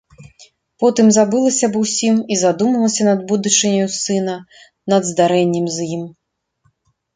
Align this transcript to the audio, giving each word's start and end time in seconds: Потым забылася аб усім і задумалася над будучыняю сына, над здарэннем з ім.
Потым 0.83 1.11
забылася 1.17 1.63
аб 1.71 1.77
усім 1.81 2.15
і 2.37 2.39
задумалася 2.45 3.07
над 3.09 3.19
будучыняю 3.33 3.87
сына, 3.99 4.35
над 4.95 5.01
здарэннем 5.13 5.65
з 5.79 5.93
ім. 5.95 6.03